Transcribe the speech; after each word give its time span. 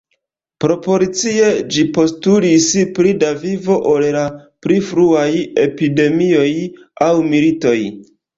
Proporcie, 0.63 1.49
ĝi 1.75 1.83
postulis 1.97 2.65
pli 2.95 3.11
da 3.25 3.29
vivo 3.43 3.77
ol 3.93 4.07
la 4.17 4.25
pli 4.67 4.79
fruaj 4.89 5.27
epidemioj 5.67 6.49
aŭ 7.11 7.13
militoj. 7.29 7.79